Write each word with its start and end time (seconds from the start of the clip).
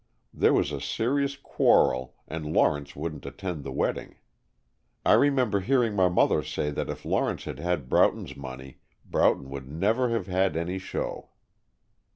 There 0.33 0.51
was 0.51 0.71
a 0.71 0.81
serious 0.81 1.37
quarrel, 1.37 2.15
and 2.27 2.51
Lawrence 2.51 2.95
wouldn't 2.95 3.23
attend 3.27 3.63
the 3.63 3.71
wedding. 3.71 4.15
I 5.05 5.11
remember 5.13 5.59
hearing 5.59 5.95
my 5.95 6.09
mother 6.09 6.41
say 6.41 6.71
that 6.71 6.89
if 6.89 7.05
Lawrence 7.05 7.43
had 7.43 7.59
had 7.59 7.87
Broughton's 7.87 8.35
money, 8.35 8.79
Broughton 9.05 9.51
would 9.51 9.69
never 9.69 10.09
have 10.09 10.25
had 10.25 10.57
any 10.57 10.79
show." 10.79 11.29